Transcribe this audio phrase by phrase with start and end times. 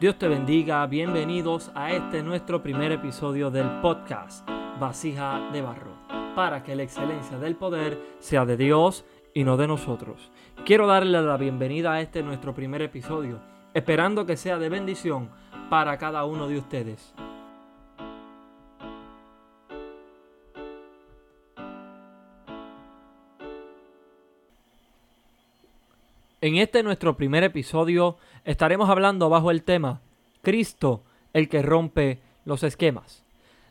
[0.00, 4.48] Dios te bendiga, bienvenidos a este nuestro primer episodio del podcast
[4.80, 5.92] Vasija de Barro,
[6.34, 10.30] para que la excelencia del poder sea de Dios y no de nosotros.
[10.64, 13.40] Quiero darle la bienvenida a este nuestro primer episodio,
[13.74, 15.28] esperando que sea de bendición
[15.68, 17.12] para cada uno de ustedes.
[26.42, 30.00] En este nuestro primer episodio estaremos hablando bajo el tema
[30.40, 31.02] Cristo,
[31.34, 33.22] el que rompe los esquemas.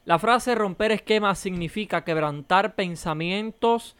[0.05, 3.95] La frase romper esquemas significa quebrantar pensamientos,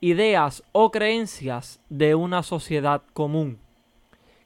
[0.00, 3.58] ideas o creencias de una sociedad común.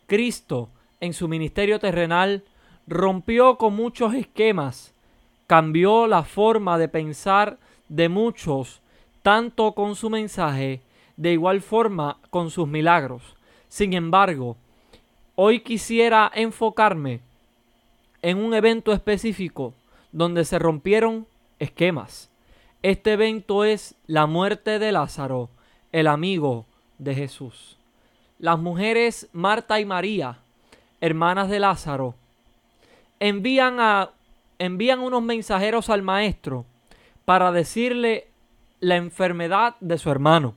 [0.07, 2.45] Cristo, en su ministerio terrenal,
[2.87, 4.95] rompió con muchos esquemas,
[5.47, 7.59] cambió la forma de pensar
[7.91, 8.81] de muchos,
[9.23, 10.81] tanto con su mensaje,
[11.19, 13.36] de igual forma con sus milagros.
[13.77, 14.57] Sin embargo,
[15.35, 17.21] hoy quisiera enfocarme
[18.23, 19.75] en un evento específico
[20.13, 21.27] donde se rompieron
[21.59, 22.31] esquemas.
[22.83, 25.51] Este evento es la muerte de Lázaro,
[25.93, 26.65] el amigo
[26.97, 27.77] de Jesús.
[28.39, 30.39] Las mujeres Marta y María,
[31.03, 32.15] hermanas de Lázaro,
[33.21, 34.09] envían, a,
[34.59, 36.65] envían unos mensajeros al maestro
[37.27, 38.29] para decirle
[38.81, 40.55] la enfermedad de su hermano.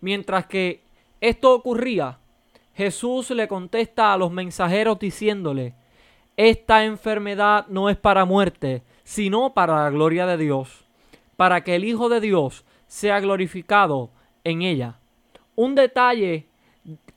[0.00, 0.82] Mientras que
[1.20, 2.18] esto ocurría,
[2.74, 5.74] Jesús le contesta a los mensajeros diciéndole,
[6.36, 10.84] esta enfermedad no es para muerte, sino para la gloria de Dios,
[11.36, 14.10] para que el Hijo de Dios sea glorificado
[14.44, 14.98] en ella.
[15.54, 16.46] Un detalle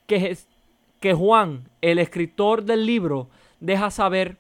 [0.08, 4.38] que, Juan, el escritor del libro, deja saber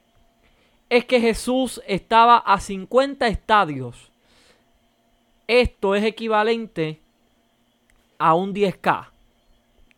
[0.90, 4.12] es que Jesús estaba a 50 estadios.
[5.48, 7.02] Esto es equivalente
[8.18, 9.10] a un 10K.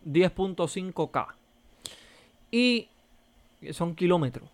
[0.08, 1.34] 10.5K.
[2.50, 2.88] Y
[3.72, 4.48] son kilómetros.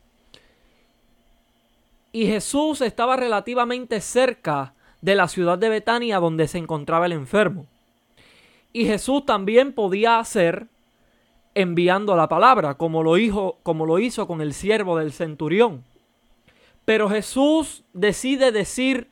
[2.12, 7.67] Y Jesús estaba relativamente cerca de la ciudad de Betania donde se encontraba el enfermo.
[8.73, 10.68] Y Jesús también podía hacer
[11.55, 15.84] enviando la palabra, como lo hizo, como lo hizo con el siervo del centurión.
[16.84, 19.08] Pero Jesús decide decir,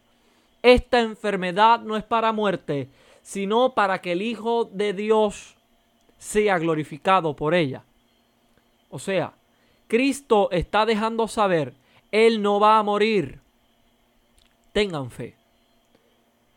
[0.62, 2.88] esta enfermedad no es para muerte,
[3.22, 5.56] sino para que el Hijo de Dios
[6.22, 7.82] sea glorificado por ella.
[8.90, 9.32] O sea,
[9.88, 11.74] Cristo está dejando saber,
[12.12, 13.40] Él no va a morir.
[14.72, 15.34] Tengan fe.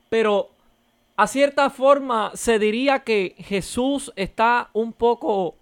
[0.08, 0.52] Pero
[1.18, 5.56] a cierta forma se diría que Jesús está un poco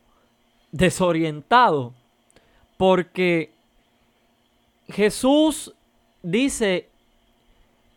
[0.73, 1.93] desorientado
[2.75, 3.53] porque
[4.89, 5.73] Jesús
[6.21, 6.89] dice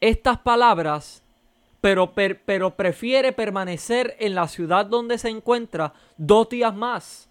[0.00, 1.25] estas palabras
[1.87, 2.13] pero,
[2.45, 7.31] pero prefiere permanecer en la ciudad donde se encuentra dos días más.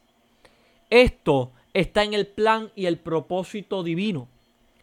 [0.90, 4.30] Esto está en el plan y el propósito divino.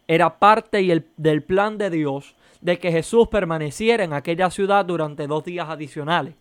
[0.07, 4.85] Era parte y el, del plan de Dios de que Jesús permaneciera en aquella ciudad
[4.85, 6.35] durante dos días adicionales,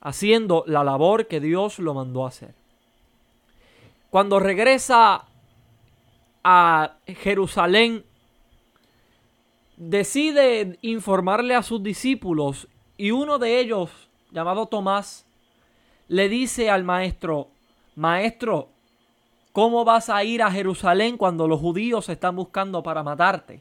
[0.00, 2.56] haciendo la labor que Dios lo mandó a hacer.
[4.10, 5.26] Cuando regresa
[6.42, 8.04] a Jerusalén
[9.88, 13.90] decide informarle a sus discípulos y uno de ellos,
[14.30, 15.26] llamado Tomás,
[16.06, 17.48] le dice al maestro,
[17.96, 18.68] maestro,
[19.52, 23.60] ¿cómo vas a ir a Jerusalén cuando los judíos están buscando para matarte?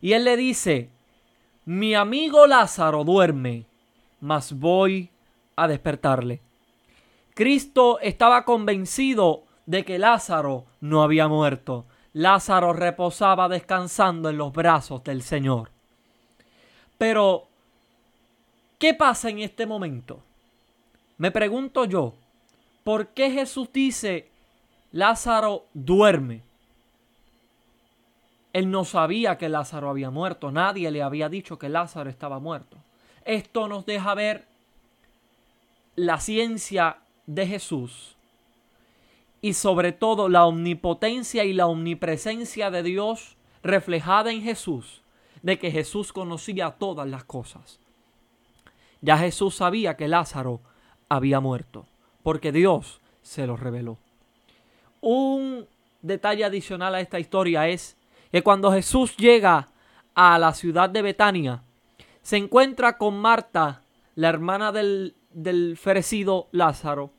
[0.00, 0.88] Y él le dice,
[1.66, 3.66] mi amigo Lázaro duerme,
[4.20, 5.10] mas voy
[5.54, 6.40] a despertarle.
[7.34, 11.84] Cristo estaba convencido de que Lázaro no había muerto,
[12.14, 15.70] Lázaro reposaba descansando en los brazos del Señor.
[16.98, 17.48] Pero,
[18.78, 20.20] ¿qué pasa en este momento?
[21.18, 22.14] Me pregunto yo,
[22.84, 24.28] ¿por qué Jesús dice,
[24.92, 26.42] Lázaro duerme?
[28.52, 32.76] Él no sabía que Lázaro había muerto, nadie le había dicho que Lázaro estaba muerto.
[33.24, 34.46] Esto nos deja ver
[35.96, 38.16] la ciencia de Jesús
[39.42, 45.02] y sobre todo la omnipotencia y la omnipresencia de Dios reflejada en Jesús,
[45.42, 47.80] de que Jesús conocía todas las cosas.
[49.00, 50.60] Ya Jesús sabía que Lázaro
[51.08, 51.86] había muerto,
[52.22, 53.98] porque Dios se lo reveló.
[55.00, 55.66] Un
[56.02, 57.96] detalle adicional a esta historia es
[58.30, 59.68] que cuando Jesús llega
[60.14, 61.64] a la ciudad de Betania,
[62.22, 63.82] se encuentra con Marta,
[64.14, 67.10] la hermana del, del ferecido Lázaro,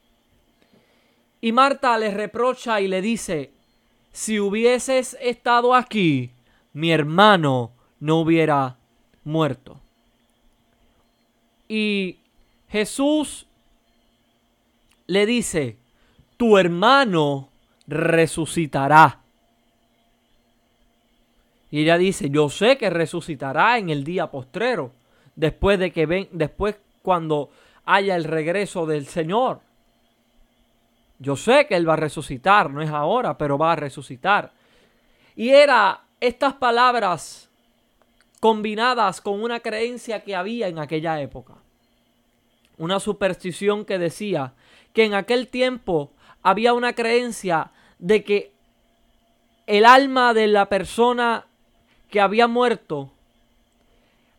[1.44, 3.52] y Marta le reprocha y le dice,
[4.14, 6.32] si hubieses estado aquí,
[6.72, 8.78] mi hermano no hubiera
[9.26, 9.82] muerto.
[11.68, 12.20] Y
[12.70, 13.46] Jesús
[15.06, 15.76] le dice,
[16.38, 17.50] tu hermano
[17.88, 19.20] resucitará.
[21.72, 24.94] Y ella dice, yo sé que resucitará en el día postrero,
[25.36, 27.50] después de que ven, después cuando
[27.84, 29.73] haya el regreso del Señor.
[31.24, 34.52] Yo sé que Él va a resucitar, no es ahora, pero va a resucitar.
[35.38, 37.50] Y era estas palabras
[38.42, 41.54] combinadas con una creencia que había en aquella época.
[42.78, 44.54] Una superstición que decía
[44.92, 46.12] que en aquel tiempo
[46.42, 48.52] había una creencia de que
[49.66, 51.46] el alma de la persona
[52.10, 53.14] que había muerto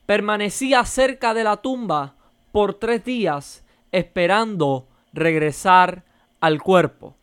[0.05, 2.15] permanecía cerca de la tumba
[2.53, 6.05] por tres días esperando regresar
[6.45, 7.17] al cuerpo.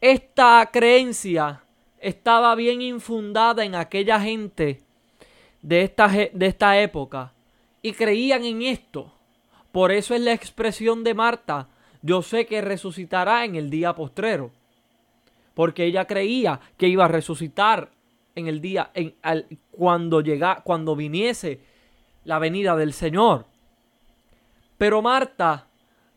[0.00, 1.62] Esta creencia
[2.00, 4.82] estaba bien infundada en aquella gente
[5.62, 7.32] de esta, de esta época
[7.82, 9.12] y creían en esto.
[9.70, 11.68] Por eso es la expresión de Marta,
[12.02, 14.50] yo sé que resucitará en el día postrero.
[15.54, 17.92] Porque ella creía que iba a resucitar
[18.34, 19.14] en el día, en,
[19.70, 21.60] cuando, llega, cuando viniese
[22.24, 23.46] la venida del Señor.
[24.76, 25.65] Pero Marta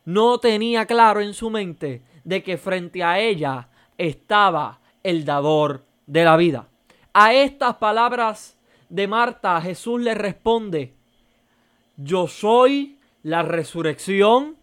[0.10, 6.24] no tenía claro en su mente de que frente a ella estaba el dador de
[6.24, 6.68] la vida.
[7.14, 8.58] A estas palabras
[8.90, 10.96] de Marta, Jesús le responde,
[11.96, 14.56] yo soy la resurrección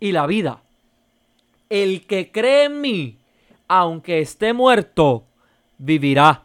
[0.00, 0.62] y la vida.
[1.70, 3.18] El que cree en mí,
[3.68, 5.26] aunque esté muerto,
[5.78, 6.42] vivirá.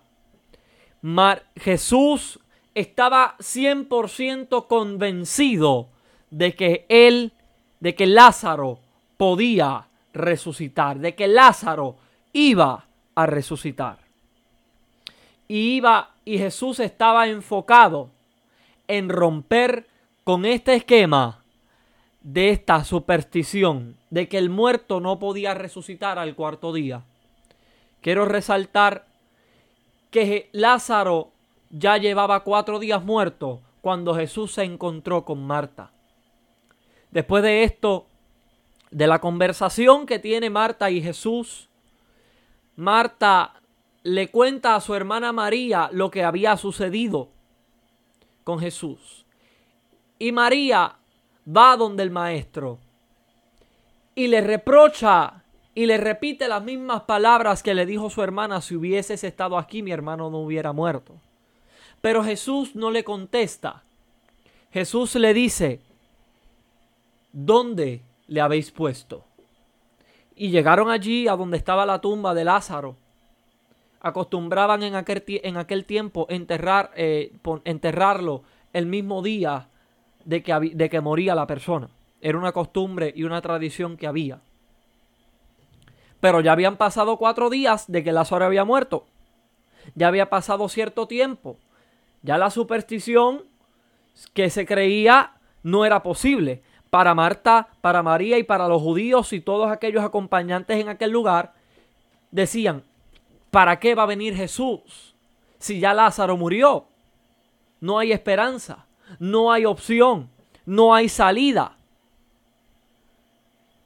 [1.55, 2.39] Jesús
[2.75, 5.89] estaba 100% convencido
[6.29, 7.32] de que él,
[7.83, 8.79] de que Lázaro
[9.17, 11.97] podía resucitar, de que Lázaro
[12.31, 13.97] iba a resucitar.
[15.49, 18.09] Y iba y Jesús estaba enfocado
[18.87, 19.85] en romper
[20.23, 21.43] con este esquema
[22.21, 27.03] de esta superstición de que el muerto no podía resucitar al cuarto día.
[27.99, 29.07] Quiero resaltar
[30.09, 31.31] que Lázaro
[31.69, 35.91] ya llevaba cuatro días muerto cuando Jesús se encontró con Marta.
[37.13, 38.07] Después de esto,
[38.89, 41.69] de la conversación que tiene Marta y Jesús,
[42.75, 43.61] Marta
[44.01, 47.29] le cuenta a su hermana María lo que había sucedido
[48.43, 49.27] con Jesús.
[50.17, 50.95] Y María
[51.47, 52.79] va donde el maestro
[54.15, 55.43] y le reprocha
[55.75, 59.83] y le repite las mismas palabras que le dijo su hermana, si hubieses estado aquí
[59.83, 61.13] mi hermano no hubiera muerto.
[62.01, 63.83] Pero Jesús no le contesta.
[64.71, 65.79] Jesús le dice,
[67.33, 69.25] ¿dónde le habéis puesto?
[70.35, 72.95] Y llegaron allí a donde estaba la tumba de Lázaro.
[73.99, 77.33] Acostumbraban en aquel, en aquel tiempo enterrar, eh,
[77.65, 79.69] enterrarlo el mismo día
[80.23, 81.89] de que, de que moría la persona.
[82.21, 84.41] Era una costumbre y una tradición que había.
[86.19, 89.05] Pero ya habían pasado cuatro días de que Lázaro había muerto.
[89.95, 91.57] Ya había pasado cierto tiempo.
[92.21, 93.43] Ya la superstición
[94.33, 95.33] que se creía
[95.63, 100.79] no era posible para Marta, para María y para los judíos y todos aquellos acompañantes
[100.79, 101.55] en aquel lugar,
[102.29, 102.83] decían,
[103.49, 105.15] ¿para qué va a venir Jesús
[105.57, 106.85] si ya Lázaro murió?
[107.81, 108.85] No hay esperanza,
[109.17, 110.29] no hay opción,
[110.67, 111.77] no hay salida.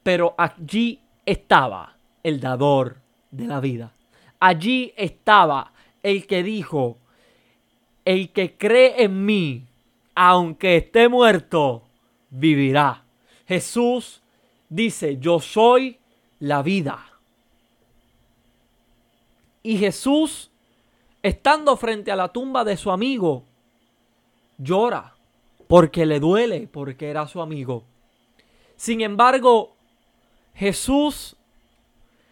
[0.04, 2.98] Pero allí estaba el dador
[3.32, 3.94] de la vida.
[4.38, 5.72] Allí estaba
[6.04, 6.98] el que dijo,
[8.04, 9.66] el que cree en mí,
[10.14, 11.87] aunque esté muerto,
[12.30, 13.04] vivirá.
[13.48, 14.22] Jesús
[14.70, 16.00] dice, yo soy
[16.40, 17.06] la vida.
[19.64, 20.50] Y Jesús,
[21.22, 23.44] estando frente a la tumba de su amigo,
[24.58, 25.14] llora
[25.68, 27.84] porque le duele, porque era su amigo.
[28.76, 29.76] Sin embargo,
[30.56, 31.36] Jesús,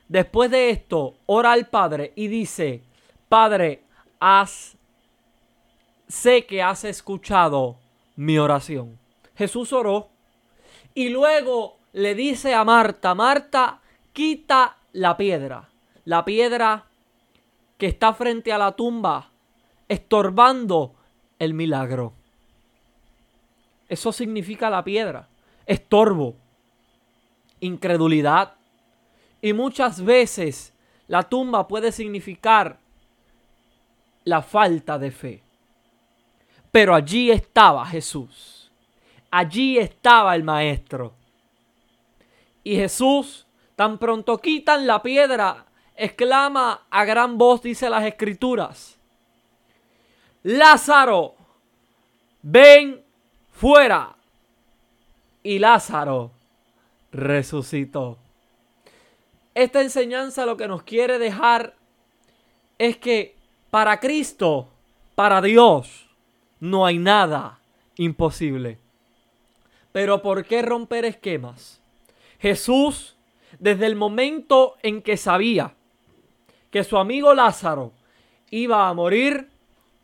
[0.08, 2.82] después de esto, ora al Padre y dice,
[3.28, 3.84] Padre,
[4.20, 4.78] has,
[6.08, 7.76] sé que has escuchado
[8.16, 8.98] mi oración.
[9.36, 10.10] Jesús oró
[10.94, 13.82] y luego le dice a Marta, Marta,
[14.14, 15.70] quita la piedra.
[16.06, 16.86] La piedra
[17.78, 19.32] que está frente a la tumba,
[19.90, 20.96] estorbando
[21.40, 22.14] el milagro.
[23.90, 25.28] Eso significa la piedra,
[25.66, 26.36] estorbo,
[27.60, 28.54] incredulidad.
[29.42, 30.74] Y muchas veces
[31.08, 32.80] la tumba puede significar
[34.24, 35.44] la falta de fe.
[36.72, 38.55] Pero allí estaba Jesús
[39.36, 41.14] allí estaba el maestro.
[42.64, 48.98] Y Jesús, tan pronto quitan la piedra, exclama a gran voz, dice las escrituras,
[50.44, 51.36] Lázaro,
[52.42, 53.04] ven
[53.52, 54.16] fuera.
[55.44, 56.32] Y Lázaro
[57.12, 58.18] resucitó.
[59.54, 61.76] Esta enseñanza lo que nos quiere dejar
[62.78, 63.36] es que
[63.70, 64.70] para Cristo,
[65.14, 66.08] para Dios,
[66.60, 67.60] no hay nada
[67.98, 68.85] imposible.
[69.96, 71.82] Pero ¿por qué romper esquemas?
[72.40, 73.16] Jesús,
[73.60, 75.74] desde el momento en que sabía
[76.70, 77.94] que su amigo Lázaro
[78.50, 79.48] iba a morir,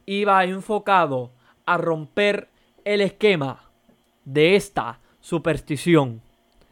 [0.06, 1.32] iba enfocado
[1.66, 2.48] a romper
[2.86, 3.70] el esquema
[4.24, 6.22] de esta superstición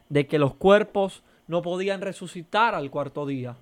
[0.08, 3.58] de que los cuerpos no podían resucitar al cuarto día.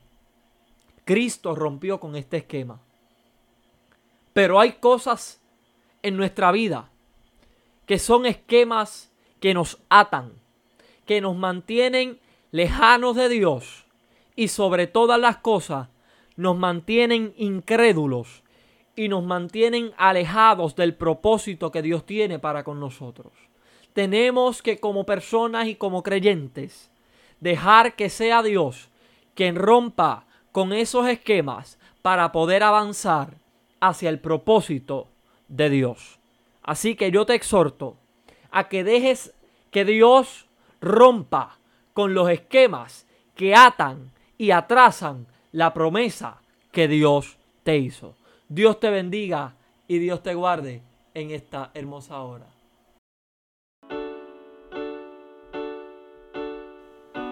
[1.03, 2.79] Cristo rompió con este esquema.
[4.33, 5.41] Pero hay cosas
[6.03, 6.91] en nuestra vida
[7.87, 10.31] que son esquemas que nos atan,
[11.05, 12.19] que nos mantienen
[12.51, 13.85] lejanos de Dios
[14.35, 15.89] y sobre todas las cosas
[16.35, 18.43] nos mantienen incrédulos
[18.95, 23.33] y nos mantienen alejados del propósito que Dios tiene para con nosotros.
[23.93, 26.91] Tenemos que como personas y como creyentes
[27.39, 28.89] dejar que sea Dios
[29.33, 33.37] quien rompa con esos esquemas para poder avanzar
[33.79, 35.07] hacia el propósito
[35.47, 36.19] de Dios.
[36.63, 37.97] Así que yo te exhorto
[38.51, 39.33] a que dejes
[39.71, 40.47] que Dios
[40.81, 41.57] rompa
[41.93, 48.15] con los esquemas que atan y atrasan la promesa que Dios te hizo.
[48.49, 49.55] Dios te bendiga
[49.87, 50.81] y Dios te guarde
[51.13, 52.45] en esta hermosa hora.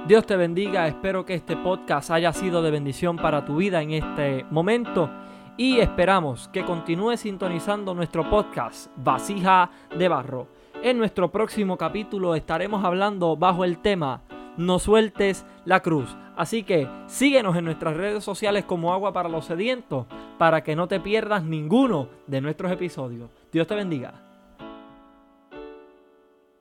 [0.07, 3.91] Dios te bendiga, espero que este podcast haya sido de bendición para tu vida en
[3.91, 5.09] este momento
[5.57, 10.54] y esperamos que continúes sintonizando nuestro podcast Vasija de Barro.
[10.85, 14.21] En nuestro próximo capítulo estaremos hablando bajo el tema
[14.55, 16.15] No sueltes la cruz.
[16.37, 20.05] Así que síguenos en nuestras redes sociales como Agua para los Sedientos
[20.37, 23.31] para que no te pierdas ninguno de nuestros episodios.
[23.51, 24.24] Dios te bendiga.